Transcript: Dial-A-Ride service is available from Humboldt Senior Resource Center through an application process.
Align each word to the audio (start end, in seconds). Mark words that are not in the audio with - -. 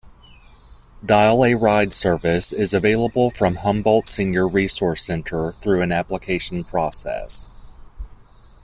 Dial-A-Ride 1.05 1.93
service 1.93 2.51
is 2.51 2.73
available 2.73 3.29
from 3.29 3.57
Humboldt 3.57 4.07
Senior 4.07 4.47
Resource 4.47 5.05
Center 5.05 5.51
through 5.51 5.81
an 5.83 5.91
application 5.91 6.63
process. 6.63 7.75